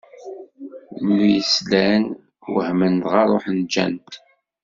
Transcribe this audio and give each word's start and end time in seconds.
Mi 1.15 1.29
slan, 1.53 2.03
wehmen, 2.53 2.93
dɣa 3.03 3.23
ṛuḥen 3.31 3.57
ǧǧan-t. 3.67 4.11